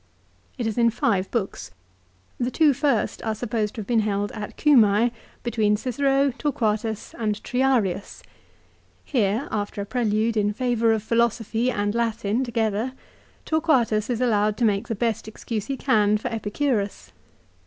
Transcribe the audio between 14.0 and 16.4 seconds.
is allowed to make the best excuse he can for